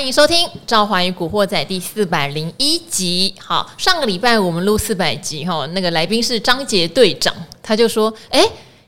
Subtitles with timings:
[0.00, 3.34] 欢迎收听《赵华与古惑仔》第四百零一集。
[3.38, 7.30] 好，上个礼拜我们录四百集哈，那个来宾是张杰队长，
[7.62, 8.42] 他就说：“哎，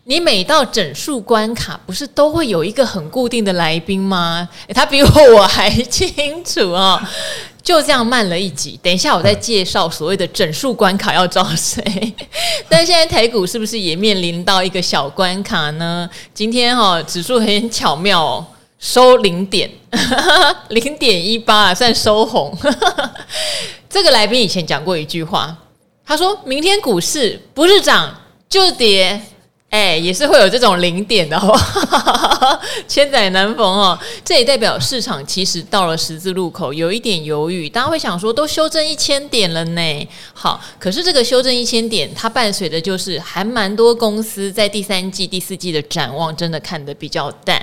[0.04, 7.01] 你每到整数关卡，不是都会有一个很固定的来宾吗？”他比我我还清楚啊、哦，
[7.62, 8.80] 就这样慢了一集。
[8.83, 12.15] 等一下我再介绍所谓的整数关卡要找谁。
[12.70, 16.09] 但现在台股是不是也面临到一个小关卡呢？
[16.33, 18.47] 今天哈、指数很巧妙哦。
[18.79, 19.70] 收零点，
[20.70, 22.56] 零点一八算收红。
[23.88, 25.56] 这个来宾以前讲过一句话，
[26.05, 28.14] 他说明天股市不是涨
[28.48, 29.20] 就是跌。
[29.73, 31.51] 哎，也是会有这种零点的，好
[32.87, 33.98] 千载难逢哦。
[34.23, 37.67] 这也代表市场其实到了十字路口，有一点犹豫。
[37.71, 40.09] 大家会想说，都修正一千点了呢。
[40.35, 47.59] 好，可是这个修正一千点，它伴随的就是还蛮多公司在第三季、第四季的展望真的看得比较淡。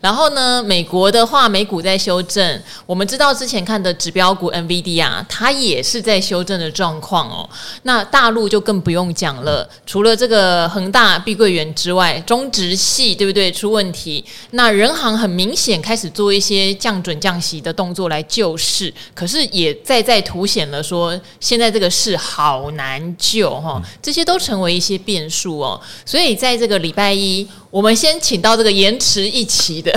[0.00, 2.60] 然后呢，美国的话，美股在修正。
[2.84, 7.48] 我们知道之前看的指标股 NVIDIA，它也是在修正的状况哦。
[7.84, 13.52] 那大陆就更不用讲了，除了这个恒大、碧桂会员之外，中植系对不对？
[13.52, 25.78] 出问题，那人行很明显开始做一些降准降息的动作来救市，可是也再再凸显了说，现在这个市好难救哈，这些都成为一些变数哦。
[26.06, 29.92] 所以在这个礼拜一，我们先请到这个延迟一期的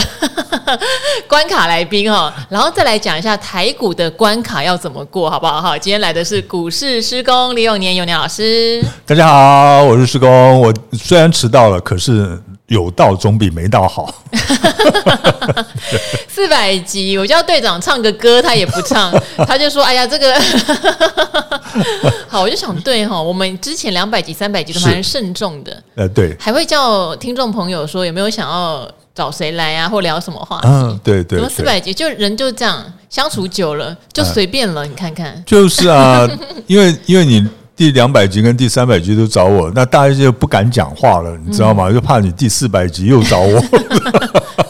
[1.29, 5.61] 关卡来宾哈，然后再来讲一下台股的关卡要怎么过，好不好？
[5.61, 11.31] 哈，今天来的是股市施工李永年永年老师，大家好，我是施工，我虽然。
[11.37, 14.11] 迟到了，可是有到总比没到好。
[16.27, 19.13] 四百集，我叫队长唱个歌，他也不唱，
[19.47, 20.35] 他就说：“哎呀，这个
[22.27, 25.83] 好。”我就想，对哈，我们之前两百集、三百集都蛮慎重的。
[25.95, 30.67] 呃，对，还会叫听众朋友说有没有想要找谁来啊，或聊什么话题？
[30.67, 31.37] 嗯，对对。
[31.37, 34.85] 怎么四百集就人就这样相处久了就随便了？
[34.85, 36.27] 你看看，就是啊，
[36.65, 37.47] 因为因为你。
[37.77, 41.91] 第两百集跟第三百集都找我，那大家就不敢讲话了，你知道吗？
[41.91, 43.63] 就怕你第四百集又找我。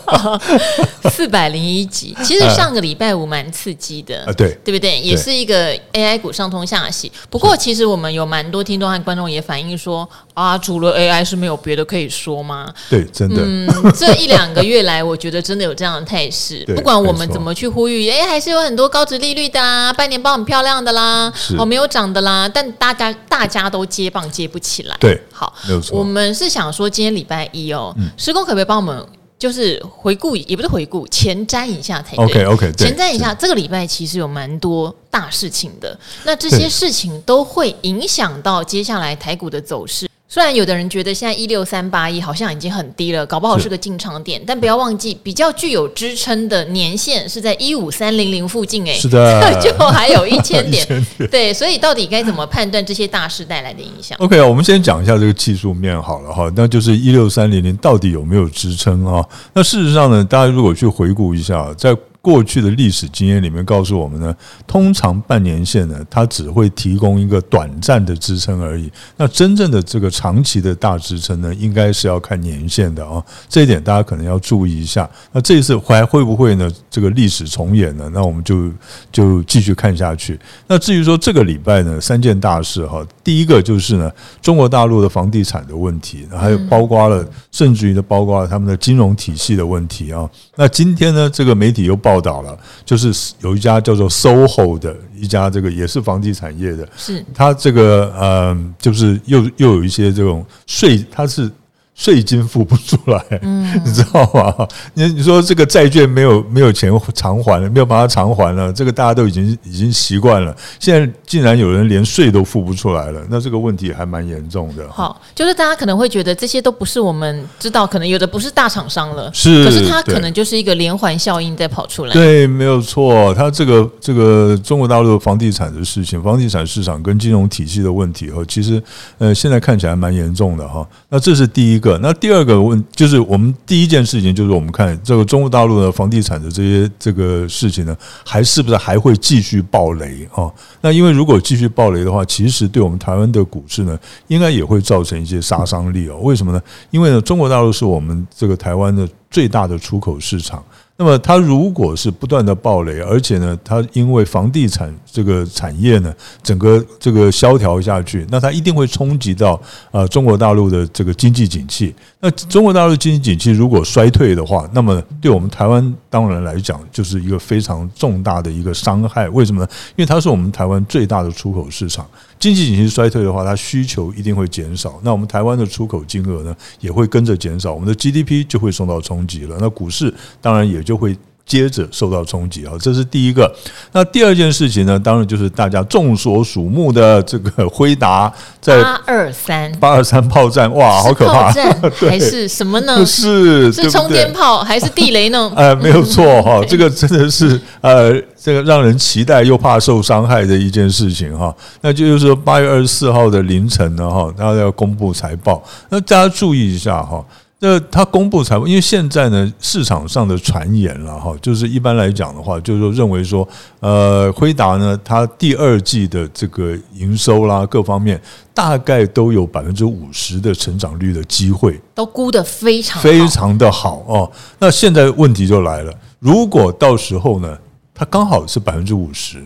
[1.12, 5.00] 四百零一集，其实上个礼拜五蛮刺激的啊，对对不对？
[5.00, 7.12] 也是一个 AI 股上通下洗。
[7.30, 12.72] 不过，其实我们有蛮多听众和观众也反映说啊，除了 AI 是没有别的可以说吗？
[12.90, 13.42] 对，真的。
[13.44, 16.64] 嗯，这一两个月来，我觉得真的有这样的态势。
[16.76, 24.96] 不管我们怎么去呼吁，哎，还是有很多高值利率的啦，半年报很漂亮的啦，哦，没有涨的啦，但大家大家都接棒接不起来。
[25.00, 25.98] 对，好，没有错。
[25.98, 29.06] 我们是想说，今天礼拜一哦，施工可不可以帮我们？
[29.40, 32.26] 就是回顾，也不是回顾，前瞻一下才对。
[32.26, 35.98] OK OK，前瞻一下，这个礼拜其实有蛮多大事情的。
[36.24, 40.07] 那这些事情都会影响到接下来台股的走势。
[40.30, 50.86] 虽然有的人觉得现在一六三八一好像已经很低了，搞不好是个进场点，但不要忘记，比较具有支撑的年限是在一五三零零附近，哎，是的， 就还有一千点，
[51.18, 59.26] 点，对，所以到底该怎么判断这些大势带来的影响？OK，我们先讲一下这个技术面好了哈，那就是一六三零零到底有没有支撑啊？
[59.54, 61.96] 那事实上呢，大家如果去回顾一下，在
[62.28, 64.36] 过去的历史经验里面告诉我们呢，
[64.68, 68.92] 通常半年线呢，它只会提供一个短暂的支撑而已。
[69.16, 73.24] 那真正的这个长期的大支撑呢，应该是要看年线的啊。
[73.48, 75.10] 这一点大家可能要注意一下。
[75.32, 76.70] 那这一次还会不会呢？
[76.90, 78.12] 这个历史重演呢？
[78.14, 78.70] 那我们就
[79.10, 80.38] 就继续看下去。
[80.68, 84.12] 那至于说这个礼拜呢，三件大事哈，第一个就是呢，
[84.42, 90.30] 中国大陆的房地产的问题，还有包括了，甚至于呢，包括了他们的金融体系的问题啊。
[90.58, 92.17] 那今天呢，这个媒体又报。
[92.18, 101.52] 报道了，就是有一家叫做 SOHO 的一家，这个也是房地产业的，是它这个嗯，就是又又有一些这种税，它是。
[101.98, 104.68] 税金付不出来，嗯， 你知道吗？
[104.94, 110.56] 你你说这个债券没有没有钱偿还了，没有把它偿还了，这个大家都已经已经习惯了。
[110.80, 114.88] 现在竟然有人连税都付不出来了，那这个问题还蛮严重的。
[114.92, 122.14] 好，就是大家可能会觉得这些都不是我们知道，可能有的不是大厂商了，是，可是它可能就是一个连环效应在跑出来。
[122.14, 128.80] 对，没有错，它这个这个中国大陆房地产的事情，房地产市场跟金融体系的问题，哈，其实
[129.18, 130.88] 呃现在看起来蛮严重的哈。
[131.10, 131.87] 那这是第一个。
[132.02, 137.96] 那第二个问就是，我们第一件事情就是，我们看这个中国大陆的房地产的这些这个事情呢，
[138.26, 140.52] 还是不是还会继续暴雷啊？
[140.82, 143.98] 那因为如果继续暴雷的话，其实对我们台湾的股市呢，
[144.28, 146.18] 应该也会造成一些杀伤力哦。
[146.22, 146.62] 为什么呢？
[146.90, 150.64] 因为呢，中国大陆是我们这个台湾的最大的出口市场。
[151.00, 156.12] 那么它如果是不断的暴雷，而且呢，它因为房地产这个产业呢，
[156.42, 159.62] 整个这个萧条下去，那它一定会冲击到
[159.92, 161.94] 呃中国大陆的这个经济景气。
[162.20, 169.30] 那中国大陆经济景气如果衰退的话，那么对我们台湾当然来讲，就是一个非常重大的一个伤害。
[169.30, 169.70] 为什么呢？
[169.96, 172.08] 因为它是我们台湾最大的出口市场。
[172.40, 179.58] 经济景气衰退的话，它需求一定会减少，那我们台湾的出口金额呢，也会跟着减少，我们的 GDP 就会受到冲击了。
[179.60, 181.18] 那股市当然也就会。
[181.48, 183.52] 接着受到冲击啊，这是第一个。
[183.94, 191.50] 那第二件事情呢，当然就是大家众所瞩目的这个辉达在八二三八二三炮战，哇，好可怕！
[192.08, 193.04] 还是什么呢？
[193.08, 195.50] 是是冲天炮还是地雷呢？
[195.56, 201.56] 呃，没有错哈，这个真的是呃，这个让人期待又怕受伤害的一件事情哈。
[201.80, 207.24] 那就是说，八月二十四号的凌晨呢，哈，他要公布财报，那大家注意一下哈。
[207.60, 213.48] 那他公布财报，因为现在呢，市场上的传言了哈，就是一般来讲的话，就是说认为说，
[213.80, 218.22] 呃，辉达呢，它第二季的这个营收啦，各方面
[218.54, 224.32] 大概都有百分之五十的成长率的机会，都估得非常非常的好哦。
[224.60, 227.58] 那现在问题就来了，如果到时候呢，
[227.92, 229.44] 它刚好是百分之五十，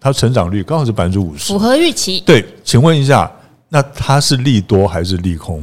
[0.00, 2.20] 它成长率刚好是百分之五十，符合预期。
[2.20, 3.30] 对，请问一下，
[3.68, 5.62] 那它是利多还是利空？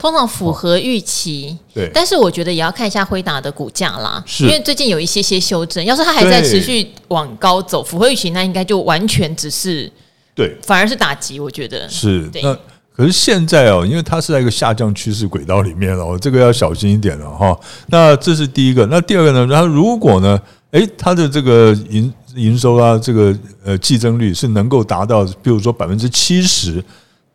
[0.00, 5.84] 通常符合预期，对，但是我觉得也要看一下辉达的股价啦，是因为最近有一些些修正。
[5.84, 9.92] 要是它还在持续往高走，符合预期，那应该就完全只是
[10.34, 11.38] 对，反而是打击。
[11.38, 12.40] 我觉得是对。
[12.40, 12.56] 那
[12.96, 17.54] 可是现在哦，因为它是在一个下降趋势轨道里面哦，这个要小心一点了哈。
[17.88, 19.46] 那这是第一个，那第二个呢？
[19.48, 26.82] 然后如果呢，诶，它的这个营营收啊，这个呃季增率是能够达到，比如说百分之七十。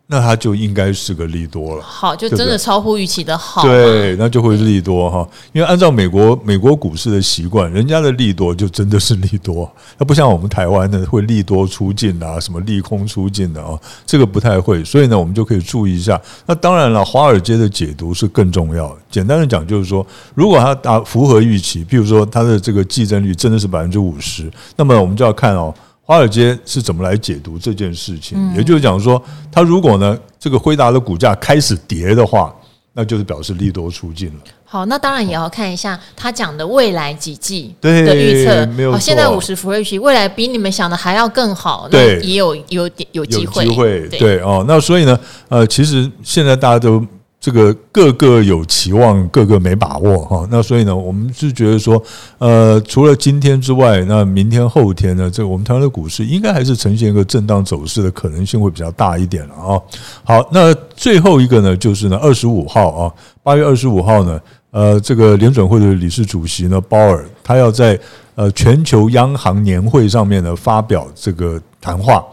[0.07, 5.27] 那它就应该是个利多了，好，就真的超乎预期的好，对，那就会利多哈。
[5.51, 9.67] 因为按照美国美国股市的习惯，人家的利多就真的是利多，
[9.97, 13.75] 它不像我们台湾的会利多出尽啊，什么利空出尽的啊，
[14.05, 14.83] 这个不太会。
[14.83, 16.21] 所以呢，我们就可以注意一下。
[16.45, 18.95] 那当然了，华尔街的解读是更重要。
[19.09, 20.05] 简单的讲，就是说，
[20.35, 25.73] 如果它达符合预期，譬如说它的这个计增率真的是百分之五十，那么我们就要看哦。
[26.07, 28.37] 华尔街是怎么来解读这件事情？
[28.55, 29.19] 也就是讲说，
[29.51, 32.55] 它如果呢，这个辉达的股价开始跌的话，
[32.93, 34.35] 那就是表示利多出尽了。
[34.63, 38.65] 好，那当然也要看一下他讲的未来几季的预测。
[38.67, 43.65] 没有错，现在五十福瑞奇，未来比你们想的还要更好，对，也有有点有机会。
[43.65, 45.19] 机会对哦，那所以呢，
[45.49, 47.03] 呃，其实现在大家都。
[47.45, 50.47] 这个个个有期望，个个没把握哈。
[50.49, 52.01] 那所以呢，我们是觉得说，
[52.39, 59.79] 呃，除了今天之外，那明天、后天呢，这个我们台湾的股市应该还是呈现一个震荡走势的可能性会比较大一点了啊。
[60.23, 63.13] 好，那最后一个呢，就是呢，二十五号啊，
[63.43, 67.99] 八月二十五号呢，呃，这个联准会的理事主席呢，鲍尔，他要在
[68.33, 72.25] 呃全球央行年会上面呢发表这个谈话。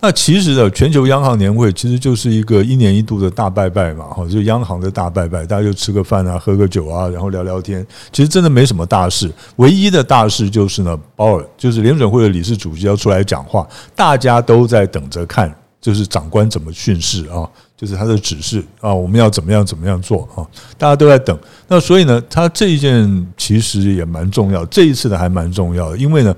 [0.00, 7.84] 那其实呢，全球央行年会其实就是一个一年一度的大拜拜嘛，哈，就央行的大拜拜，大家就吃个饭啊，喝个酒啊，然后聊聊天。
[8.12, 13.66] 其实真的没什么大事，唯一的大事就是呢，鲍尔就是联准会的理事主席要出来讲话，
[13.96, 17.42] 大家都在等着看，就是长官怎么训示啊，
[17.76, 20.46] 就是他的指示啊，我们要怎么样怎么样做啊，
[20.78, 21.36] 大家都在等。
[21.66, 26.32] 那所以呢，他这一件其实也蛮重要，这一次的还蛮重要的，因为呢，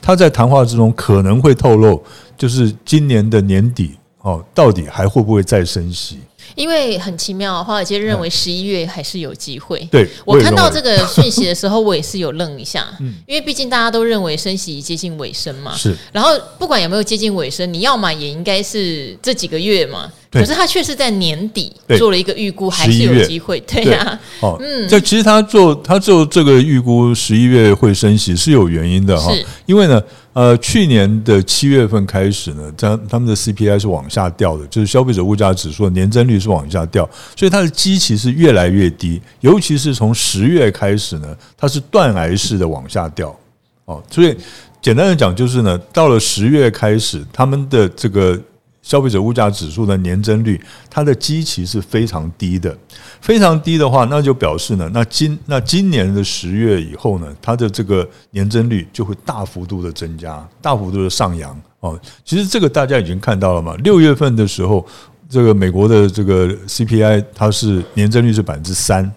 [0.00, 2.00] 他在谈话之中可能会透露。
[2.40, 6.20] 就是今年的年底哦，到底还会不会再升息？
[6.54, 9.78] 因为很奇妙，华尔街认为十一月还是有机会。
[9.90, 12.86] 对，我看到这个讯息的时候，我也是有愣一下。
[13.00, 15.74] 嗯，因为毕竟大家都认为升息接近尾声嘛。
[15.74, 15.96] 是。
[16.12, 20.10] 然后不管有没有接近尾声，你要嘛也应该是这几个月嘛。
[20.30, 23.58] 可是他却是在年底做了一个预估，还是有机会。
[23.60, 24.20] 对呀。
[24.40, 24.88] 哦，嗯。
[24.88, 29.32] 这其实他做他做这个预估，十一月会升息是有原因的哈。
[29.32, 29.44] 是。
[29.66, 30.00] 因为呢。
[30.32, 43.38] 呃，去年的七月份开始呢，他他们的 CPI 是往下掉的，就是消费者物价指数的年增率是往下掉，所以它的基期是越来越低，尤其是从十月开始呢，它是断崖式的往下掉。
[43.84, 44.34] 哦，所以
[44.80, 48.40] 简单的讲就是呢，到了十月开始，他们的这个。
[48.82, 52.74] 消费者物价指数的年增率，它的基期是非常低的，
[53.20, 62.00] 非常低的话，那就表示呢，那今那今年的十月以后呢，它的这个年增率就会大幅度的增加，大幅度的上扬哦。
[62.24, 64.84] 其实这个大家已经看到了嘛，六月份的时候，
[65.30, 69.10] 这个美国的这个 CPI 它是年增率是百分之三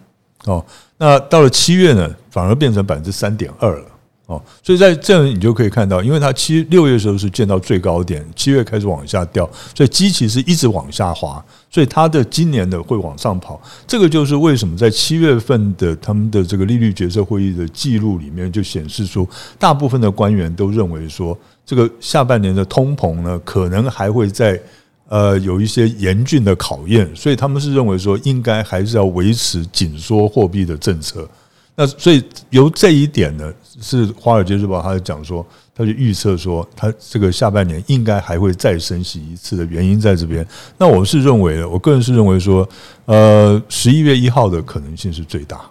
[0.46, 0.64] 哦，
[0.98, 3.86] 那到了七月呢，反而变成百分之三点二了
[4.28, 13.62] 哦，所以在这样你就可以看到，因为它七六月的时候是见到最高点，七月开始往下掉，所以基期是一直往下滑，所以它的今年的会往上跑。
[13.88, 19.28] 这个就是为什么在七月份的他们的这个利率决策会议的记录里面就显示出，
[19.58, 24.58] 大部分的官员都认为说，这个下半年的通膨呢，可能还会在
[25.08, 31.28] 呃有一些严峻的考验，所以他们是认为说，应该还是要维持紧缩货币的政策。
[31.76, 35.44] 那所以由这一点呢，是《华尔街日报》他就讲说，
[35.74, 40.46] 他就预测说，他这个下半年应该还会再升息一次的原因在这边。
[40.78, 42.68] 那我是认为的，我个人是认为说，
[43.06, 45.62] 呃，十一月一号的可能性是最大，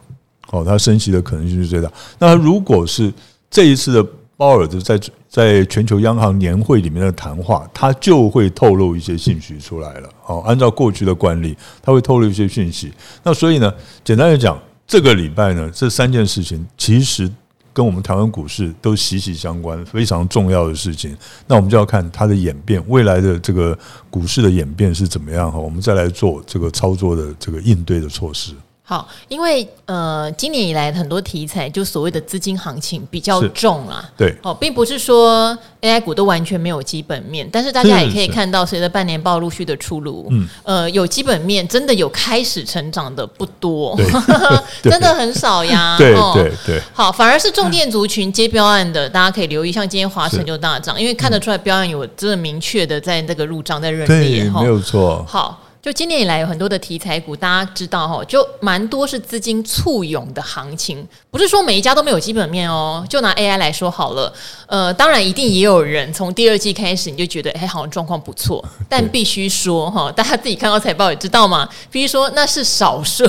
[0.51, 1.89] 哦，他升息的可能性是最大。
[2.19, 3.13] 那如果是
[3.49, 4.05] 这一次的
[4.37, 4.99] 鲍尔的在
[5.33, 10.09] 在全球央行年会里面的谈话，他就会透露一些信息出来了。
[10.27, 12.93] 哦，按照过去的惯例，他会透露一些讯息。
[13.23, 13.73] 那所以呢，
[14.05, 14.61] 简单来讲。
[14.85, 17.31] 这个礼拜呢，这三件事情其实
[17.73, 21.17] 跟我们台湾股市都息息相关，非常重要的事情。
[21.47, 23.79] 那我们就要看它的演变，未来的这个
[24.11, 25.59] 股市的演变是怎么样哈？
[25.59, 28.53] 我们再来做这个操作的这个应对的措施。
[28.85, 43.97] 好，因为呃，今年以来很多题材就所谓的资金行情比较重啊，对，哦，并不是说 AI 股都完全没有基本面，但是大家也可以看到，随着半年报陆续的出炉，嗯，呃，有基本面真的有开始成长的不多，
[44.83, 46.83] 真的很少呀， 对对对。
[46.93, 55.25] 好，反而是重电族群接标案的，大家可以留意，像今天华晨就大涨，因为看得出来标案有真的明确的在那个入账在认列，没有错。
[55.29, 55.62] 好。
[55.83, 63.05] 就今年以来有很多的题材股，大家知道哈，就蛮多是资金簇拥的行情，不是说每一家都没有基本面哦。
[63.09, 64.33] 就拿 AI 来说好了，
[64.67, 73.27] 呃，当然一定也有人从第二季开始你就觉得，哎，好像状况不错， 但必须说哈，大家自己看到财报也知道嘛，必须说那是少数，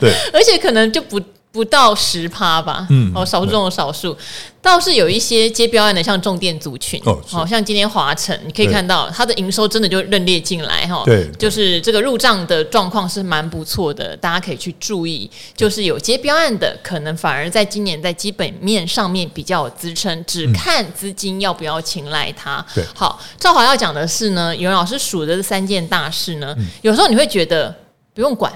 [0.00, 1.20] 对， 而且可能就不。
[1.54, 4.16] 不到十趴吧，嗯，哦，少数中的少数，
[4.60, 22.66] 倒是有一些接标案的，像重电族群，哦，好像今天华晨，你可以看到它的营收真的就认列进来哈，对，就是这个入账的状况是蛮不错的，大家可以去注意，就是有接标案的，可能反而在今年在基本面上面比较有支撑，只看资金要不要青睐它。
[22.74, 27.72] 对，好，赵华要讲的是呢，有人老师数的这三件大事呢，有时候你会觉得
[28.12, 28.52] 不用管。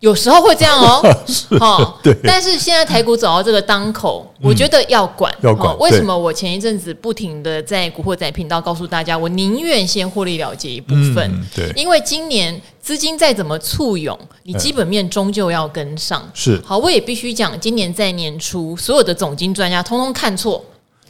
[0.00, 1.02] 有时候会这样哦，
[1.58, 2.16] 好，对。
[2.22, 5.76] 但是现在台股走到这个当口，我觉得要管，要管。
[5.78, 16.30] 为什么我前一阵子不停的在古惑仔频道告诉大家，我宁愿先获利了结一部分，对，因为今年资金再怎么簇拥，你基本面终究要跟上。
[16.32, 20.64] 是，好，我也必须讲，今年在年初，所有的总经专家通通看错，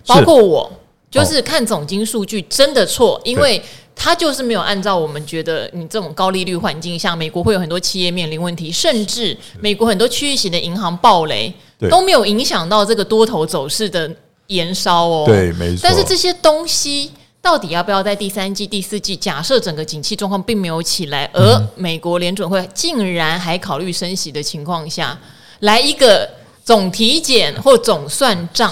[0.07, 0.73] 包括我，
[1.11, 3.63] 就是看总经数据真的错，因为。
[4.01, 11.53] 它就是没有按照我们觉得，你这种高利率环境下，美国会有很多企业面临问题，甚至美国很多区域型的银行暴雷，
[11.91, 14.09] 都没有影响到这个多头走势的
[14.47, 15.25] 延烧哦。
[15.27, 15.81] 对，没错。
[15.83, 17.11] 但是这些东西
[17.43, 19.17] 到底要不要在第三季、第四季？
[19.17, 25.19] 假设整个景气状况并没有起来，而美国联准会竟然还考虑升息的情况下，
[25.59, 26.38] 来一个。
[26.69, 28.71] 总体检或总算账，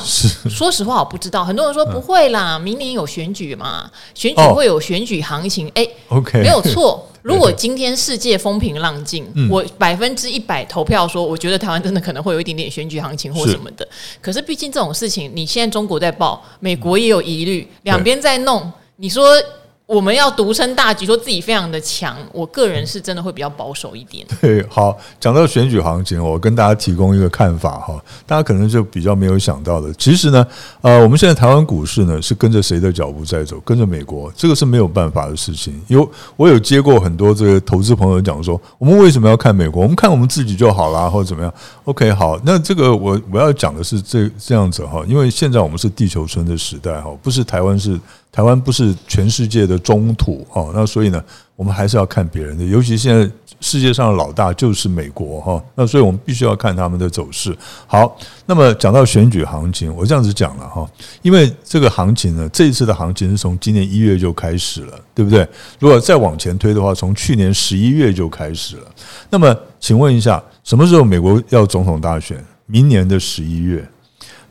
[0.51, 1.43] 说实话我不知道。
[1.43, 5.67] 很多人说不会啦，明年有选举嘛，选举会有选举行情。
[5.75, 7.09] 哎，OK，没有错。
[7.25, 13.89] 如果今天世界风平浪静，我百分之一百投票说，我觉得台湾真的可能会有一点点选举行情或什么的。
[14.21, 19.43] 可是毕竟这种事情，你现在中国在报，美国也有疑虑，两边在弄，你说。
[19.87, 22.17] 我们要独撑大局，说自己非常的强。
[22.33, 24.27] 我个人是真的会比较保守一点。
[24.43, 29.95] 对，好，讲到选举行情，我跟大家提供一个看法哈，大家可能就比较没有想到的。
[29.95, 30.45] 其实呢，
[30.81, 33.61] 呃，我们现在台湾股市呢是跟着谁的脚步在走？
[33.61, 35.81] 跟着美国，这个是没有办法的事情。
[35.87, 39.83] 有我有接过很多这个投资朋友讲说，我们为什么要看美国？
[39.85, 48.01] 我们看我们自己就好啦，或者怎么样？OK，好，那这个我我要讲的是这这样子哈，因为现在我们是地球村的时代哈，不是台湾是。
[48.37, 51.25] 台湾不是全世界的中土哦，那所以呢，
[51.57, 53.27] 我们还是要看别人的，尤其现在
[53.63, 57.57] 世界上的老大就是美国哈，那所以我们必须要看他们的走势。
[57.87, 58.15] 好，
[58.45, 60.87] 那么讲到选举行情，我这样子讲了哈，
[61.23, 65.49] 因为这个行情呢，这一次的行情是从今年一月就开始了，对不对？
[65.79, 68.83] 如果再往前推的话，从去年十一月就开始了。
[69.31, 72.45] 那么，请问一下，什么时候美国要总统大选？
[72.67, 73.89] 明年的十一月，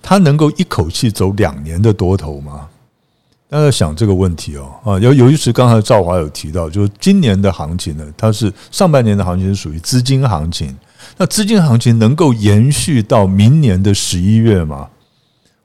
[0.02, 2.68] 他能够一口气走两年的多头吗？
[3.48, 10.76] 大家想这个问题哦啊，有有一次刚才赵华有提到，就是今年的行情呢，它是上半年的行情是属于资金行情，
[11.18, 14.88] 那资金行情能够延续到明年的十一月吗？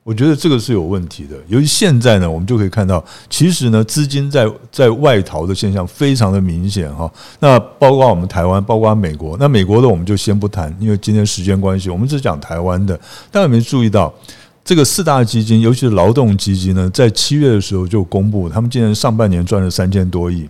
[0.03, 1.35] 我觉得这个是有问题的。
[1.47, 7.11] 由于现在呢，我们就可以看到，其实呢，资金在在外逃的现象非常的明显哈。
[7.39, 12.95] 那包括我们台湾，包括美国，那美国的我们就先不谈，因为今天时间关系，我们只讲台湾的。
[13.31, 14.11] 大家有没有注意到？
[14.63, 20.47] 这个四大基金，尤其是劳动基金呢，在七月的时候就公布，他们今年上半年赚了三千多亿。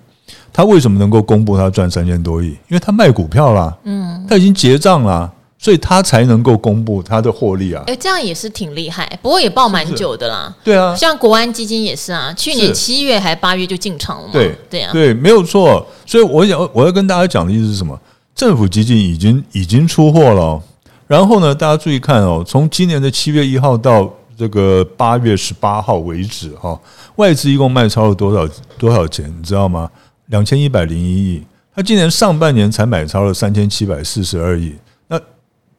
[0.54, 2.48] 他为什么能够公布他赚三千多亿？
[2.48, 7.84] 因为他卖股票啦，嗯，他已经结账啦，所以他才能够公布他的获利啊。
[7.88, 10.54] 哎，这样也是挺厉害，不过也报蛮久的啦。
[10.64, 14.34] 对啊，像国安基金也是啊，去年七月还八月就进场了嘛。
[14.34, 15.86] 对对啊，对，没有错。
[16.06, 17.98] 所以我想我要跟大家讲的意思是什么？
[18.36, 20.64] 政府基金已经已经出货了，哦，
[21.12, 26.80] 然后呢，大家注意看哦，从今年的七月一号到这个八月十八号为止，哈，
[27.18, 29.30] 外资一共卖超了多少多少钱？
[29.38, 29.92] 你知道吗？
[30.28, 31.44] 两千一百零一亿，
[31.76, 34.74] 他今年上半年才买超了三千七百四十二亿，
[35.10, 35.20] 那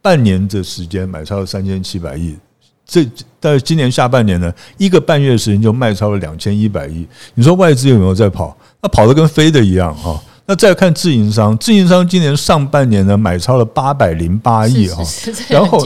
[0.02, 2.36] 半年的时间买超了三千七百亿，
[2.84, 3.08] 这
[3.40, 7.08] 但是今年下半年呢，一个半月时间就卖超了两千一百亿。
[7.32, 8.54] 你说外资有没有在跑？
[8.82, 10.22] 那跑得跟飞的一样哈。
[10.46, 15.02] 那再看自营商，自营商今年上半年呢买超了八百零八亿哈，
[15.48, 15.82] 然后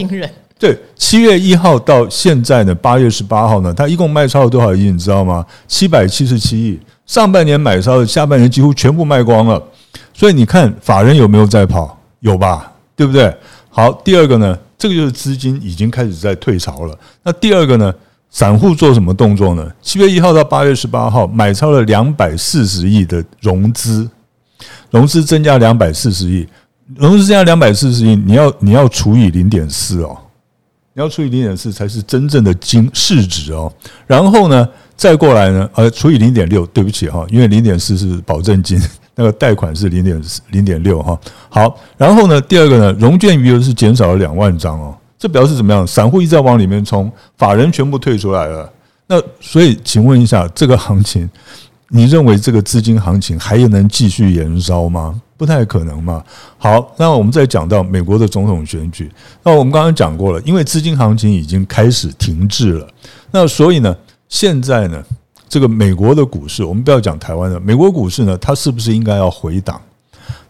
[0.59, 4.91] 对七月一号到现在呢，八月十八号呢，它一共卖超了多少亿？
[4.91, 5.45] 你知道吗？
[5.69, 6.81] 七百七十七亿。
[7.05, 9.63] 上半年买超的，下半年几乎全部卖光了，
[10.13, 11.97] 所以你看法人有没有在跑？
[12.21, 13.33] 有吧，对不对？
[13.69, 16.99] 好，第二个呢，这个就是资金已经开始在退潮了。
[17.23, 17.95] 那第二个呢，
[18.31, 19.71] 散户做什么动作呢？
[19.83, 24.09] 七月一号到八月十八号买超了两百四十亿的融资，
[24.91, 26.47] 融资增加两百四十亿，
[26.95, 30.17] 融资增加两百四十亿，你要你要除以零点四哦，
[30.95, 33.73] 你要除以零点四才是真正的金市值哦。
[34.07, 34.69] 然后呢？
[34.97, 35.69] 再过来呢？
[35.75, 38.81] 呃，除以零点六，对不起哈，因为零点四是保证金，
[39.15, 40.19] 那个贷款是零点
[40.53, 41.21] 零点六哈。
[41.51, 45.87] 好，然后呢，第二个呢，融券余额是减少了两万张哦，这表示怎么样？
[45.87, 48.73] 散户一直在往里面冲，法人全部退出来了。
[49.07, 51.29] 那所以，请问一下，这个行情，
[51.89, 55.21] 你认为这个资金行情还能继续延烧吗？
[55.37, 56.25] 不太可能嘛。
[56.59, 59.11] 好，那我们再讲到美国的总统选举，
[59.43, 62.89] 那我们刚刚讲过了，因为资金行情已经开始停滞了，
[63.31, 63.97] 那所以呢？
[64.29, 65.01] 现在呢，
[65.49, 69.81] 这个美国的股市，我们不要讲台湾的美国股市呢，它是不是应该要回档？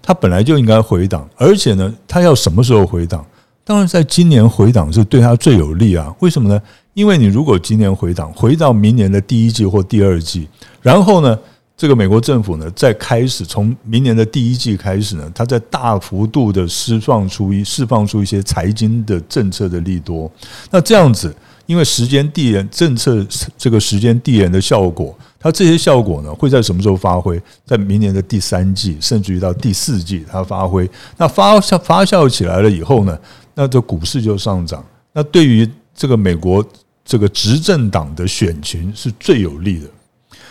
[0.00, 3.22] 它本来就应该回档，而且呢，它要什么时候回档？
[3.64, 6.10] 当然，在今年回档是对它最有利啊。
[6.20, 6.58] 为什么呢？
[6.96, 10.48] 因为你如果今年回档，回到明年的第一季或第二季，
[10.80, 11.38] 然后呢，
[11.76, 20.30] 这个美国政府呢，再开始从明年的第一季开始呢，它在大幅度的释放出一释放出一些财经的政策的利多，
[20.70, 21.34] 那这样子。
[21.66, 23.26] 因为时间递延政策
[23.58, 27.42] 这个时间递延的效果，它这些效果呢会在什么时候发挥？
[27.64, 30.88] 在明年的第三季，甚至于到第四季，它发挥。
[31.16, 33.18] 那发酵发酵起来了以后呢，
[33.52, 34.84] 那这股市就上涨。
[35.12, 36.64] 那对于这个美国
[37.06, 39.86] 这个执政党的选情是最有利的。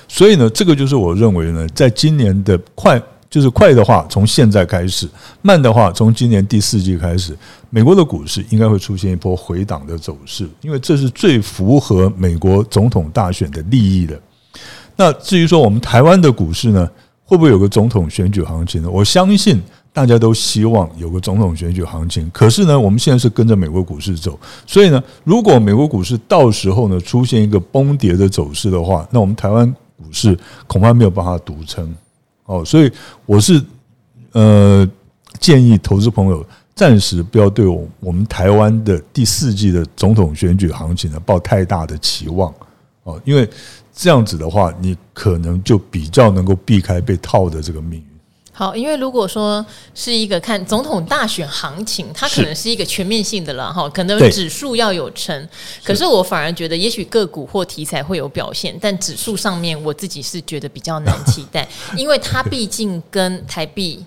[0.08, 3.00] 所以呢，这个就是我认为呢，在今年的快。
[3.28, 5.08] 就是快的话，从现在开始；
[5.42, 7.38] 慢的话，从今年第四季开始，
[7.70, 14.18] 美国的股市应该会出现一波回档的走势，因为这是最符合美国总统大选的利益的。
[14.96, 16.90] 那至于说我们台湾的股市呢，
[17.26, 18.90] 会不会有个总统选举行情呢？
[18.90, 19.62] 我相信
[19.96, 22.30] 大家都希望有个总统选举行情。
[22.34, 31.96] 可是呢，我们现在是跟着美国股市走，所以呢，如果美国股市到时候呢出现一个崩跌的走势的话，那我们台湾股市恐怕没有办法独撑。
[32.44, 32.92] 哦，所以
[33.26, 33.64] 我是
[34.34, 34.86] 呃
[35.40, 42.54] 建议投资朋友暂时不要对我我们台湾的第四季的总统选举行情呢抱太大的期望
[43.04, 43.50] 哦，因为
[43.94, 48.15] 这样子的话，你可能就比较能够避开被套的这个命运。
[48.58, 49.64] 好，因为如果说
[49.94, 55.50] 是一个看总统大选行情，它可能是一个全面性的了哈，可能指数要有成。
[55.84, 64.06] 可是我反而觉得，也许个股或题材会有表现，但指数上面我自己是觉得比较难期待， 因为它毕竟跟台币。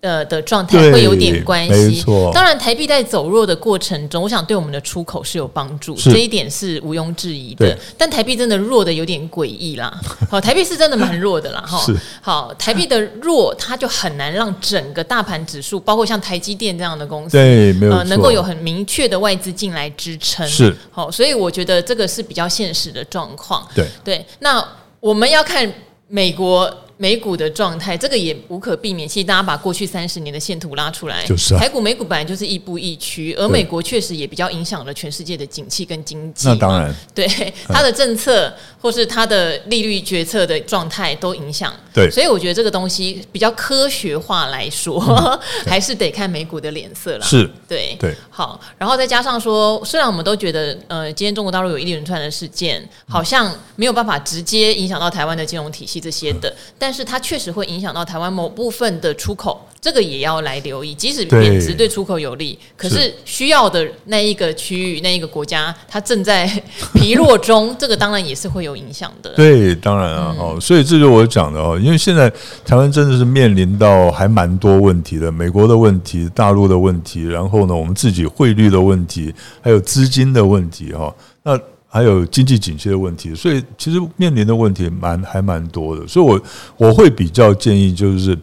[0.00, 7.76] 的的状态会有点关系，当然台币在走弱的过程中，我想对我们的出口是有帮助，这一点是毋庸置疑的。
[7.96, 9.92] 但台币真的弱的有点诡异啦，
[10.30, 11.84] 好，台币是真的蛮弱的啦，哈。
[12.22, 20.46] 好，台币的弱，它就很难让整个大盘指数，包括像台积电这样的公司，对，没有错，能够有很明确的外资进来支撑。
[20.46, 23.66] 是，好，所以我觉得这个是比较现实的状况。
[23.74, 24.64] 对，对，那
[25.00, 25.68] 我们要看
[26.06, 26.72] 美国。
[26.98, 29.08] 美股的状态，这个也无可避免。
[29.08, 36.46] 其实大家把过去三十年的线图拉出来，就是啊，台股、美股本来就是亦步亦趋，而美国确实也比较影响了全世界的景气跟经济。
[36.48, 37.26] 那当然，对
[37.68, 41.72] 它的政策或是它的利率决策的状态都影响。
[41.94, 45.00] 对，所以我觉得这个东西比较科学化来说，
[45.66, 47.24] 还是得看美股的脸色了。
[47.24, 48.14] 是，对，对。
[48.28, 57.68] 好，然后再加上说，虽然我们都觉得，呃，今天中国大陆有一连串的事件，好像没有办法直接影响到台湾的金融体系这些的，但是它确实会。
[57.68, 60.94] 影响到台湾某部分的出口，这个也要来留意。
[60.94, 66.50] 即使贬值对出口有利，可是需要的那一个区域、那一个国家，它正在
[66.94, 69.34] 疲弱中，这个当然也是会有影响的。
[69.34, 72.32] 对，当然啊，哦、嗯，所以这就是我讲的哦，因为现在
[72.64, 81.60] 台湾真的是面临到还蛮多问题的，美国的问题、大陆的问题，然后呢，我们自己汇率的问题，还有资金的问题哈，那。
[81.88, 86.40] 还有经济景气的问题，所以其实面临的问题蛮还蛮多的，所以我
[86.76, 88.38] 我会比较建议就是，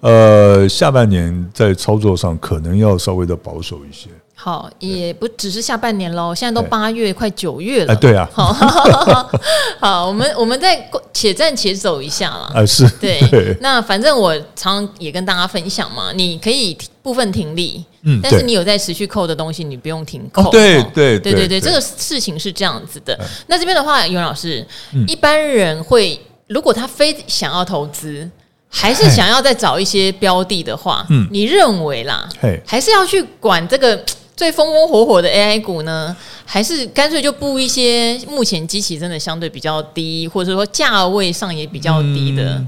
[0.00, 4.08] 呃，下半年在操作上可能要稍微的保守一些。
[4.38, 7.92] 好，也不只是下半年喽，现在都八月快九月了。
[7.94, 8.28] 哎，对啊。
[8.32, 8.52] 好，
[9.80, 12.52] 好，我们我们再且战且走一下啦。
[12.54, 13.18] 啊，是对。
[13.62, 20.50] 那反正我常也跟大家分享嘛，你可以部分停利，嗯，但是你有在持续扣的东西，你不用停扣。
[20.50, 23.16] 对对对对对，这个事情是这样子的。
[23.46, 24.66] 那这边的话，尤老师，
[25.06, 28.28] 一般人会如果他非想要投资，
[28.68, 32.28] 还是想要再找一些标的的话，嗯，你认为啦，
[32.66, 34.04] 还是要去管这个？
[34.36, 36.14] 最风风火火的 AI 股呢，
[36.44, 42.62] 还是干脆就布一些目前基期真的相对比较低，或者说价位上也比较低的。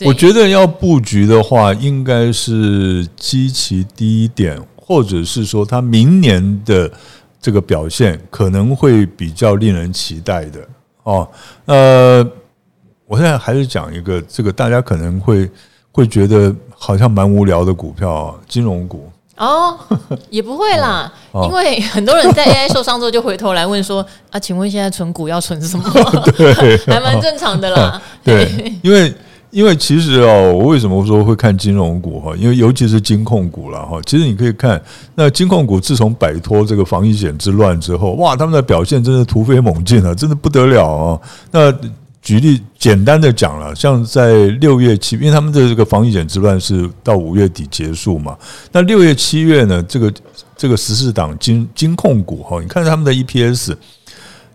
[0.00, 6.90] 嗯、我觉得要布局的话，应该是基期低一点，或者是说它明年的
[7.40, 10.60] 这个表现可能会比较令人期待的
[11.04, 11.28] 哦。
[11.66, 12.26] 呃，
[13.06, 15.50] 我现在还是讲一个这个大家可能会
[15.92, 19.10] 会觉得好像蛮无聊的股票啊，金融股。
[19.36, 19.76] 哦，
[20.30, 25.84] 也不会啦，因为很多人在 AI 受伤之后就回头来问说啊，请问现在存股要存什么？
[26.38, 28.00] 对，还蛮正常的啦。
[28.22, 28.48] 对，
[28.80, 29.12] 因为
[29.54, 32.34] 因为其实哦，我为什么说会看金融股哈？
[32.36, 34.00] 因为尤其是金控股了哈。
[34.04, 34.82] 其实你可以看
[35.14, 41.20] 那金控股自从摆脱这个防疫险之乱之后，哇，他们的表现真的突飞猛进啊，真的不得了啊。
[41.52, 41.72] 那
[42.20, 48.36] 举例简单的讲了，像在六月七，因为他们的这个防疫险之乱是到五月底结束嘛，
[48.72, 50.12] 那六月七月呢，这个
[50.56, 53.76] 这个十四档金金控股哈，你看他们的 EPS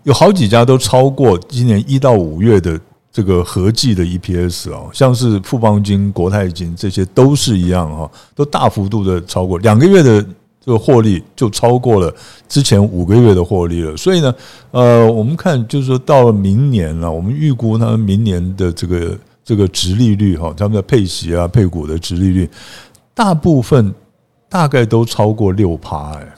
[0.02, 2.78] 有好几家都超过今年一到五月的
[3.12, 10.24] 这个合计的 EPS 哦，像是富邦金、国泰金这些都是一样哈，都大幅度的超过两个月的。
[10.62, 12.14] 这个获利就超过了
[12.46, 14.32] 之前五个月的获利了，所以呢，
[14.72, 22.48] 呃，我们看就是说到了明年了，我们预估他们明年的这个这个殖利率哈，他们的配息啊、配股的殖利率，
[23.14, 23.92] 大部分
[24.50, 26.34] 大概都超过六趴哎，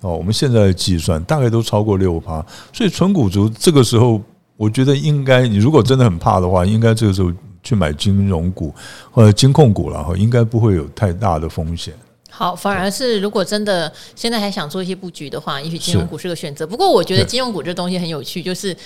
[0.00, 4.18] 哦，我们现在的计算大概都超过六趴，所以存股族这个时候，
[4.56, 8.74] 我觉得应该你如果真的很怕的话，应该这个时候去买金融股
[9.10, 11.94] 或者金控股了哈，应该不会有太大的风险。
[12.30, 16.66] 好，反而是如果真的现在还想做一些布局的话，也许金融股是个选择。
[16.66, 18.76] 不过我觉得金融股这东西很有趣，就是。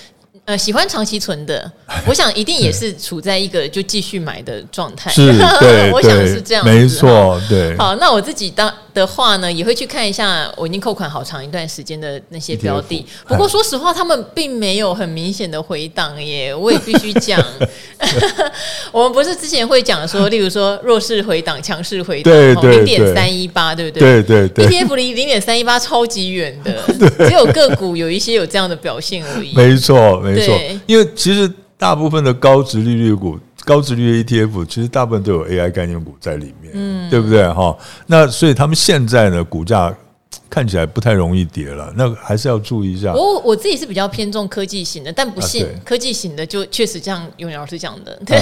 [0.46, 1.70] 呃，喜欢长期存的，
[2.06, 5.10] 我想一定也是处在一个就继续买的状态。
[5.10, 7.76] 是， 对，我想是这样，没错，对。
[7.76, 13.04] 好，那我自己当的话呢，也会去看一下我已经扣款好长一段时间的那些标的。
[13.28, 17.40] 不过说实话，他们并没有很明显的回档耶，我也必须讲。
[18.90, 22.32] 我们不是之前会讲说，例如说弱势回档、强势回档，
[22.70, 24.22] 零点三一八，对不对？
[24.22, 24.66] 对对对。
[24.66, 26.72] ETF 离零点三一八超级远的，
[27.28, 29.54] 只有个股有一些有这样的表现而已。
[29.54, 30.19] 没错。
[30.22, 37.46] 没错，因为其实大部分的高值利率股、高值利率 ETF，其实大部分都有 AI 概念股在里面，嗯，对不对？
[37.52, 39.94] 哈，那所以他们现在呢，股价
[40.48, 43.12] 看起来不太容易跌了，那还是要注意一下。
[43.14, 48.38] 我我自己是比较偏重科技型的，但不信科技型的就确实像永年老师讲的， 对，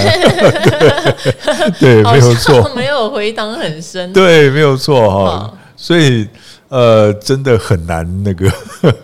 [1.79, 6.27] 对，没有错，没有回档很深，对，没有错哈，所以。
[6.69, 8.49] 呃，真的很难那个，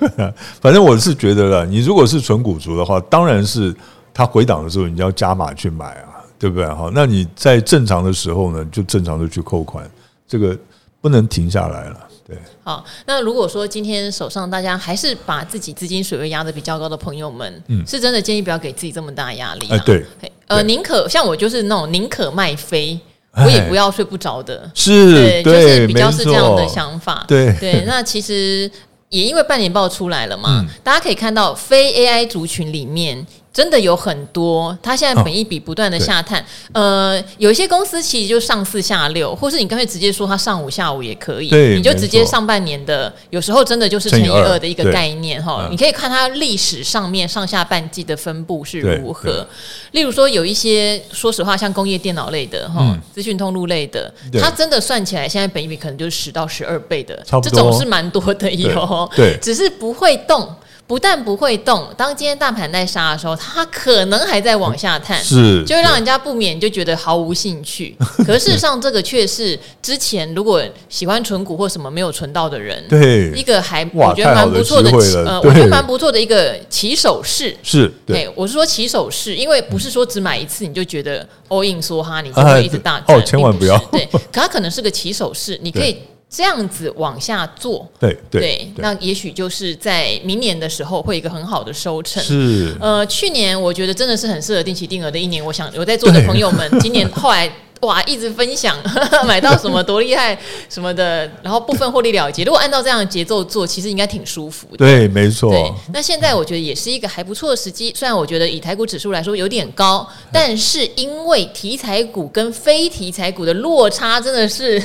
[0.62, 3.76] 反正我是觉得了，你如果是纯股族的话，当然是
[4.14, 6.66] 它回档的时候，你要加码去买啊，对不对？
[6.68, 9.90] 哈，那你在正常的时候呢，就正常的去扣款，
[10.28, 10.56] 这个
[11.02, 12.00] 不能停下来了。
[12.28, 19.68] 对，好，那如果说今天手上大家还是把自己资金水位压的比较高的朋友们，嗯，是真的建议不要给自己这么大压力。
[19.70, 20.06] 哎，对，
[20.48, 23.00] 呃，宁可像我就是那种宁可卖飞。
[23.44, 27.26] 我也不要睡不着的，是，对，就是比较是这样的想法。
[27.28, 28.70] 对对， 那其实
[29.10, 33.26] 也因为半年报出来了嘛，大家可以看到非 AI 族群里面。
[33.56, 36.42] 真的有很多，它现在本一笔不断的下探，
[36.74, 49.48] 哦，呃，有一些公司其实就上四下六，或是你干脆直接说它上五下五也可以，你就直接上半年的，有时候真的就是乘以二的一个概念哈，你可以看它历史上面上下半季的分布是如何。
[49.92, 60.54] 例如说有一些，说实话，像工业电脑类的哈，资讯通路类的，它真的算起来，现在本一比可能就是十到十二倍的，这种是蛮多的有，对，只是不会动。
[60.88, 67.96] 不但不会动，当今天大盘在杀的时候，它可能还在往下探，是就会让人家不免就觉得毫无兴趣。
[68.26, 77.56] 可事实上，这个却是之前如果喜欢存股或什么没有存到的人，对一个还我觉得蛮不错的，的呃，我觉得蛮不错的一个起手式。
[77.64, 83.18] 是对，我是说起手式，因为不是说只买一次你就觉得 all in 梭哈，你就会一直大赚。
[83.18, 83.76] 哦，千万不要。
[83.92, 85.98] 对，可它可能是个起手式，你可以。
[86.30, 92.22] 这样子往下做，对对，对，那也许就是在明年的时候会有一个很好的收成。
[92.24, 95.44] 是，呃，去年我觉得真的是很适合定期定额的一年。
[95.44, 97.52] 我想有在座的朋友们，今年后来。
[97.86, 98.76] 哇，一直分享
[99.26, 100.38] 买到什么多厉害
[100.70, 102.44] 什么的，然后部分获利了结。
[102.44, 104.78] 如果按照这样的节奏做，其实应该挺舒服的。
[104.78, 105.52] 对，没错。
[105.52, 107.94] 对，那现在我觉得也是一个还不错的时机。
[107.96, 114.80] 虽然我觉得以台股指数来说有点高，但是因为题材股跟非题材股的落差真的是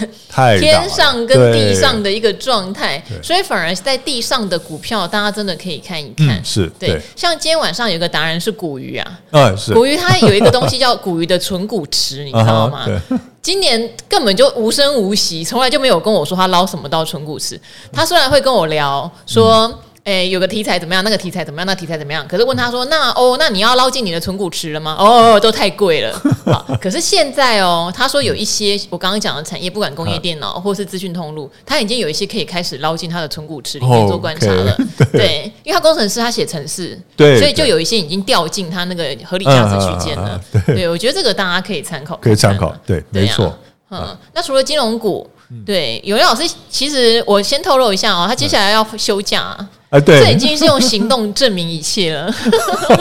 [0.61, 6.29] 天上跟地上的一个状态，所以反而在地上的股票，大家真的可以看一看。
[6.29, 7.03] 嗯、是对，对。
[7.17, 12.85] 像今天晚上有个达人是古鱼啊，嗯是古鱼，它有一个东西 叫古鱼的存股池，你知道吗？
[13.42, 17.61] 今年根本就无声无息，从来就没有跟我说他捞什么到存股池。
[17.92, 19.83] 他虽然会跟我聊说。
[20.03, 21.05] 哎、欸，有个题材怎么样？
[21.05, 21.67] 那个题材怎么样？
[21.67, 22.27] 那个、题材怎么样？
[22.27, 26.19] 可是问他说：“那哦，那你要捞进你的存股池了吗？”哦，都太贵了。
[26.47, 34.75] 好，可是现在哦，他说有一些我刚刚讲的产业，不管工业电脑或是资讯通路， 他已经有一些可以开始捞进他的存股池里面做观察了。
[34.97, 40.41] 对，对，因为他工程师他写程式，对，所以就有一些已经掉进他那个合理价值区间了。
[40.67, 42.75] 对，对，我觉得这个大家可以参考，可以参考。
[42.87, 43.55] 对，没错。
[43.91, 45.29] 嗯，那除了金融股，
[45.67, 49.57] 对，有位老师，其实我先透露一下哦，他接下来要休假。
[49.91, 52.33] 啊，对，这已经是用行动证明一切了。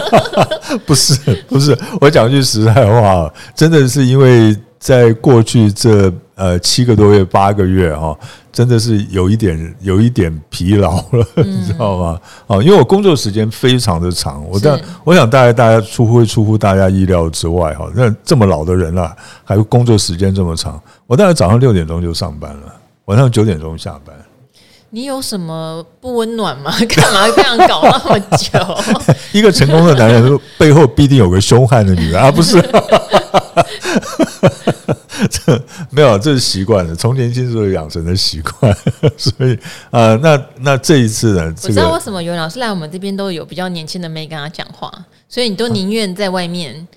[0.88, 1.16] 不是，
[1.48, 8.18] 不是，我讲句实在话，真的是因为在过去这呃七个多月、八个月哈，
[8.60, 12.19] 真的是有一点有一点疲劳了，嗯、 你知道吗？
[12.45, 17.89] 啊，因为我工作时间非常的长，我但我想大概大家出乎出乎大家意料之外哈。
[17.95, 24.13] 那这么老的人了，还工作时间这么长，我大概早上六点钟就上班了，晚上九点钟下班。
[24.89, 26.74] 你有什么不温暖吗？
[26.89, 28.60] 干嘛这样搞那么久？
[29.32, 32.30] 一个成功的男人背后必定有个凶悍的女人啊！
[32.30, 32.58] 不是，
[35.30, 38.76] 这没有，这是习惯了，从年轻时候养成的习惯。
[39.18, 39.54] 所以
[39.92, 41.54] 啊、呃，那那这一次呢？
[41.63, 44.92] 我知道为什么有老师来我们这边都有比较年轻的妹跟他讲话，
[45.28, 46.88] 所以你都宁愿在外面。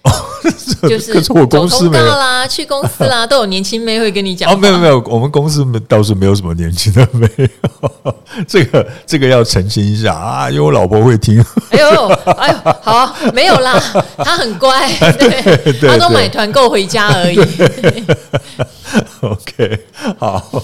[0.88, 4.52] 就是走通告啦，去公司啦，都有年轻妹会跟你讲。
[4.52, 7.28] 哦，没有没有，我们公司倒是没有什么年轻的妹。
[8.48, 11.40] 这个这个要澄清一下啊，因为我老婆会听。
[11.70, 13.80] 哎呦哎呦，好，没有啦，
[14.18, 17.38] 她很乖，对，对对她都买 团购回家而已。
[19.20, 19.86] OK，
[20.18, 20.62] 好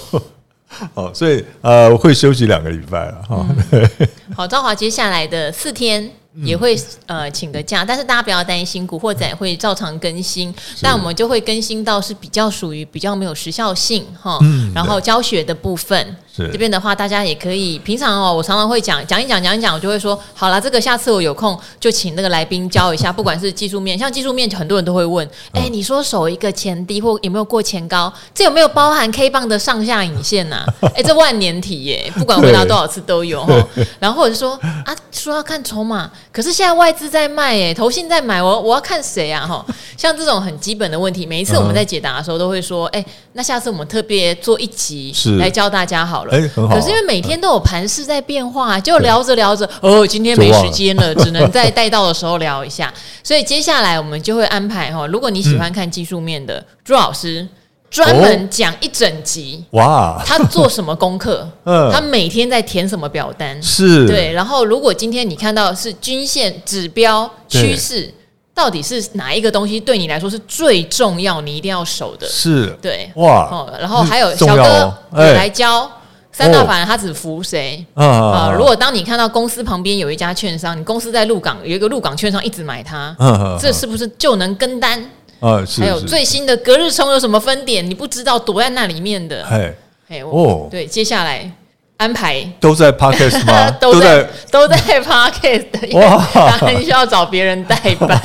[0.94, 3.46] 好，所以呃，会休息两个礼拜了哈。
[3.72, 3.88] 嗯、
[4.36, 6.10] 好，昭华接下来的四天。
[6.44, 14.38] 也会呃请个假，但是大家不要担心，古惑仔会照常更新，但我们就会更新到是比较属于比较没有时效性哈，
[14.72, 16.16] 然后教学的部分。
[16.52, 30.64] 这边的话，大家也可以平常哦，我常常会讲讲一讲讲一讲，我就会说好了，这个下次我有空就请那个来宾教一下，不管是技术面，像技术面很多人都会问，哎，你说守一个前低或有没有过前高，这有没有包含 K 棒的上下影线呐？
[30.94, 33.54] 哎，这万年题耶，不管回答多少次都有哈。
[33.98, 34.52] 然后或者是说
[34.84, 39.46] 啊，说要看筹码，可是现在外资在卖，哎，投信在买，我我要看谁啊？
[39.46, 39.64] 哈，
[39.96, 46.27] 像这种很基本的问题，每一次我们在解答的时候都会说，哎，那下次我们特别做一集来教大家好了。
[46.30, 46.74] 哎，很好。
[46.74, 52.92] 可是因为每天都有盘势在变化，就聊着聊着，哦，今天没时间了，只能在带到的时候聊一下。
[53.22, 57.46] 所以接下来我们就会安排哈，如果你喜欢看技术面的朱老师，
[57.90, 59.64] 专门讲一整集。
[59.70, 61.48] 哇，他做什么功课？
[61.64, 63.62] 嗯，他每天在填什么表单？
[63.62, 64.30] 是对。
[64.32, 68.12] 然后如果今天你看到是均线、指标、趋势，
[68.54, 71.40] 到底是哪一个东西对你来说是最重要？
[71.40, 72.26] 你一定要守的。
[72.28, 73.10] 是对。
[73.16, 75.90] 哇，然后还有小哥也来教。
[76.38, 78.54] 三大法人他只服谁啊？
[78.56, 83.12] 如果当你看到公司旁边有一家券商，你公司在鹿港有一个鹿港券商一直买它，
[83.60, 85.02] 这是不是就能跟单？
[85.40, 87.84] 啊，还有最新的隔日冲有什么分点？
[87.84, 89.42] 你不知道躲在那里面的。
[89.44, 91.50] 哎，哦，对，接下来
[91.96, 93.68] 安排都在 Podcast 吗？
[93.80, 95.98] 都在都在 Podcast。
[95.98, 96.18] 哇，
[96.58, 98.20] 很需要找别人代班。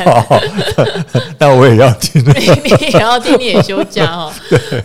[1.39, 4.32] 但我也要听， 你也要听，你也休假哦。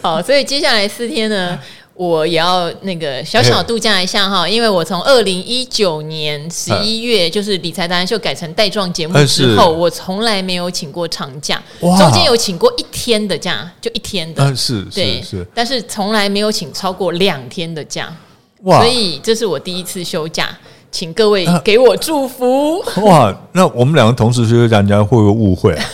[0.01, 1.59] 好，所以接下来四天呢？
[1.99, 18.17] 我也要那个小小度假一下哈，因为我从二零一九年十一月就是理财达人秀改成带状节目之后，我从来没有请过长假，中间有请过一天的假，就一天的，是，对，是，但是从来没有请超过两天的假，
[18.63, 20.57] 哇，所以这是我第一次休假。
[20.91, 22.83] 请各位给我祝福。
[23.05, 25.85] 哇，那我们两个同时说，人家会不会误会啊？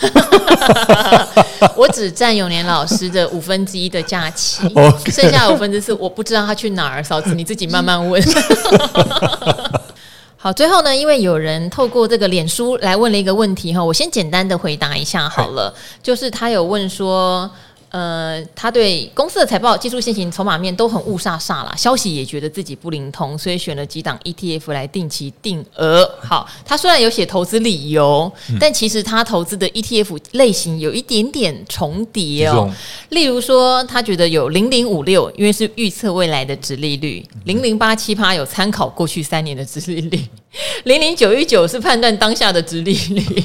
[1.76, 4.62] 我只占永年老师的五分之一的假期.
[5.06, 7.02] 剩下五分之四我不知道他去哪儿。
[7.02, 8.22] 嫂子你自己慢慢问。
[10.36, 17.50] 好，最后呢，因为有人透过这个脸书来问了一个问题哈，我先简单的回答一下好了，就是他有问说。
[17.94, 26.04] 呃，他对公司的财报、技术线型、筹码面都很雾煞煞啦，消息也觉得自己不灵通，所以选了几档 ETF 来定期定额。
[26.20, 32.68] 好，他虽然有写投资理由，嗯、但其实他投资的 ETF 类型有一点点重叠哦。
[33.10, 40.18] 例如说，他觉得有零零五六，因为是预测未来的殖利率；零零八七八有参考过去三年的殖利率；
[40.82, 43.44] 零零九一九是判断当下的殖利率。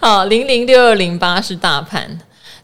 [0.00, 2.18] 好，零零六二零八是大盘。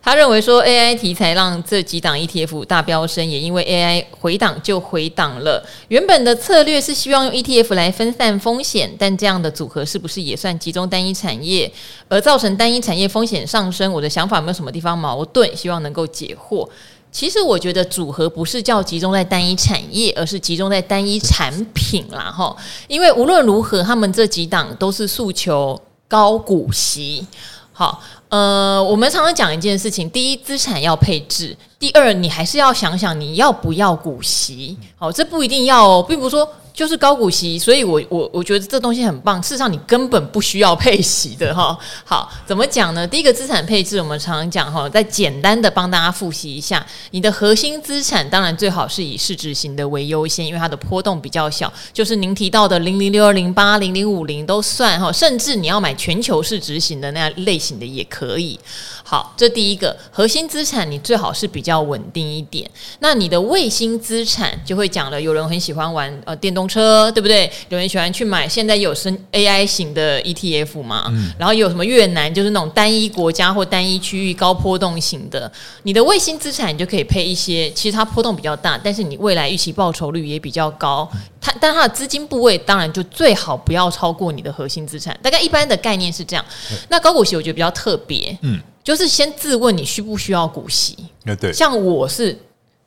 [0.04, 5.64] 他认为说 AI 题材让这几档 ETF 大飙升，也因为 AI 回档就回档了。
[5.86, 11.72] 原本的策略是希望用 ETF 来分散风险，但这样的组合是不是也算集中单一产业，
[12.08, 13.92] 而造成单一产业风险上升？
[13.92, 15.56] 我的想法没有什么地方矛盾？
[15.56, 16.68] 希望能够解惑。
[17.12, 22.24] 其实我觉得组合不是叫集中在单一产业，而是集中在单一产品啦。
[22.24, 22.56] 哈，
[22.88, 27.24] 因为无论如何，他们这几档都是诉求高股息。
[27.72, 28.02] 好。
[28.32, 34.74] 呃，我们常常讲一件事情：第一，资产要配置；第二，你还是要想想你要不要股息。
[34.96, 36.48] 好，这不一定要，并不是说。
[36.72, 39.40] 就是高股息，所以我我我觉得这东西很棒。
[39.42, 41.78] 事实上，你根本不需要配息的哈。
[42.04, 43.06] 好，怎么讲呢？
[43.06, 46.84] 第一个资产配置，我们常常讲哈，再简单的帮大家复习一下。
[47.10, 51.72] 你的核心资产当然最好是以市值型的为优先，因为它的波动比较小。
[51.92, 58.58] 就是您提到的零零六二零八零零五零都算哈，甚至你要买全球市值型的那样类型的也可以。
[59.04, 62.70] 好，这第一个核心资产，你最好是比较稳定一点。
[63.00, 67.50] 那你的卫星资产就会讲了，有人很喜欢玩呃电动车，对不对？
[67.68, 75.50] 有人喜欢去买现在有生 AI 型的 ETF 嘛，嗯、然后有什么越南，就是那种单一国家或单一区域高波动型的。
[75.82, 81.08] 你的卫星资产你就可以配一些，其实它波动比较大，但是你未来预期报酬率也比较高。
[81.40, 85.18] 它但它的资金部位当然就最好不要超过你的核心资产。
[85.22, 86.44] 大概一般的概念是这样。
[86.70, 88.60] 嗯、那高股息我觉得比较特别，嗯。
[88.84, 90.98] 就是先自问你需不需要股息？
[91.40, 92.36] 对，像我是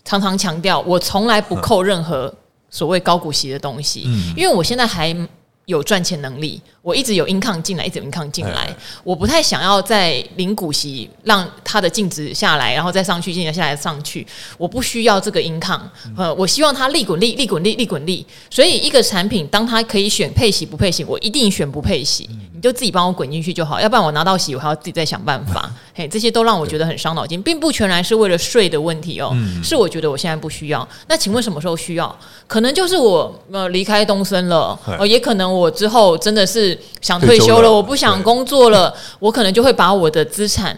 [0.03, 2.33] 常常强调，我从来不扣任何
[2.69, 5.15] 所谓高股息的东西，嗯，因为我现在还
[5.65, 6.61] 有赚钱能力。
[6.81, 8.71] 我一直有 income 进来，一直有 income 进来，
[9.03, 14.25] 我不太想要在零股息让它的净值下来，然后再上去，进来下来上去，
[14.55, 15.81] 我不需要这个 income，
[16.15, 18.23] 呃，我希望它利滚利，利滚利，利滚利。
[18.51, 25.71] 所以一个产品，当它可以选配息不配息，我一定选不配息，你就自己帮我滚进去就好，要不然我拿到息，我还要自己再想办法。
[25.93, 29.31] 嘿，这些都让我觉得很伤脑筋，并不全然是为了税的问题哦，
[29.63, 30.87] 是我觉得我现在不需要。
[31.07, 32.17] 那请问什么时候需要？
[32.47, 36.75] 可能就是我呃离开东森了，哦，也可能我之后真的是。
[37.01, 40.75] 想退休了，我不想工作了，我可能就会把我的资产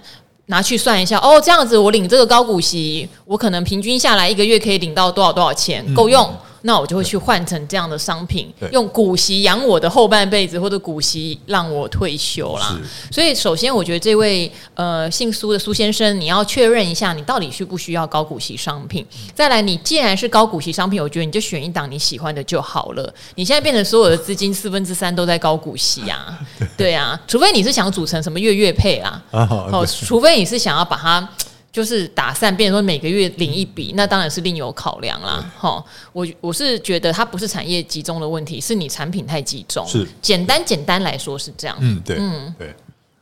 [0.47, 1.17] 拿去算一下。
[1.19, 6.29] 哦，这样子我领这个高股息，我可能平均下来一个月可以领到多少多少钱，够用。
[6.67, 12.77] 那我就会去换成这样的商品，用股息养我的后半辈子，或者股息让我退休啦。
[13.09, 19.05] 所以，首先我觉得这位呃姓苏的苏先生，你要确认一下，你到底需不需要高股息商品。
[19.33, 23.13] 再来，你既然是高股息商品，我觉得你就选一档你喜欢的就好了。
[23.35, 26.37] 你现在变成所有的资金四分之三都在高股息啊，
[26.75, 31.29] 对啊，除非你是想组成什么月月配啦，哦，除非你是想要把它。
[31.77, 35.45] 就是打散，变成说每个月领一笔，那当然是另有考量啦。
[35.55, 39.85] 哈，我我是觉得它不是产业集中的问题，是你产品太集中。
[39.85, 41.77] 是简单简单来说是这样。
[41.79, 42.73] 嗯，对，嗯对。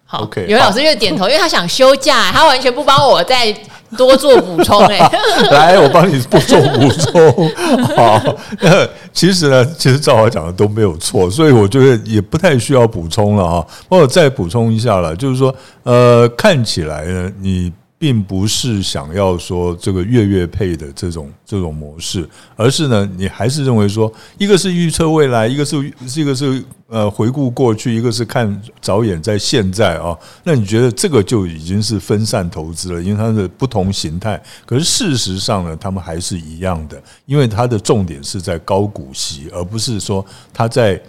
[0.06, 3.54] 好，OK，有位老师又点头，因为他想休假，他完全不帮我再
[3.98, 4.80] 多做补充。
[4.86, 5.00] 哎，
[5.52, 7.50] 来，我帮你多做补充。
[7.98, 13.68] 好，那其实呢，其实赵华讲的都没有错，所以我觉得也不太需要补充了哈。
[13.90, 17.74] 帮我再补充一下了，就是说，呃，看起来呢，你。
[17.98, 30.16] 并不是想要说这个月月配的这种这种模式，而是呢，你还是认为说，一个是预测未来，一个是一个是呃回顾过去，一个是看着眼在现在啊。
[30.44, 34.42] 那你觉得这个就已经是分散投资了，因为它的不同形态。
[34.66, 41.02] 可是事实上呢，他们还是一样的，因为它的重点是在高股息，而不是说它在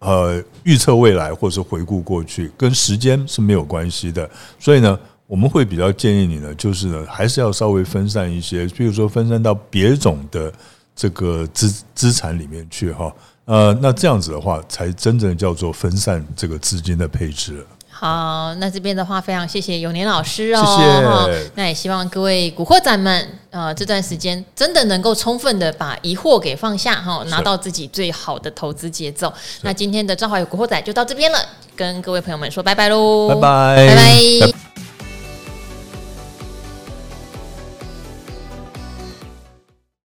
[0.00, 4.28] 呃预测未来或是回顾过去，跟时间是没有关系的。
[4.60, 4.98] 所以呢。
[5.26, 10.52] 我们会比较建议你呢，就是呢，还是要稍微分散一些，比如说分散到别种的
[10.94, 13.12] 这个资资产里面去哈。
[13.44, 17.64] 呃，那这样子的话，才真正叫做分散这个资金的配置。
[17.88, 21.50] 好，那这边的话非常谢谢永年老师哦，谢谢。
[21.54, 29.32] 那也希望各位古惑仔们，呃，这段时间真的能够充分的把疑惑给放下哈，拿到自己最好的投资节奏。
[29.62, 31.38] 那今天的赵华与古惑仔就到这边了，
[31.74, 34.65] 跟各位朋友们说拜拜喽，拜拜，拜拜。